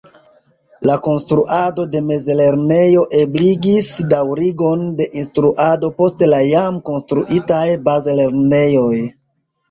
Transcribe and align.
La 0.89 0.93
konstruado 1.07 1.83
de 1.95 1.99
mezlernejo 2.11 3.03
ebligis 3.19 3.89
daŭrigon 4.13 4.87
de 5.01 5.07
instruado 5.23 5.91
post 5.99 6.23
la 6.31 6.39
jam 6.45 6.79
konstruitaj 6.89 7.61
bazlernejoj. 7.89 8.95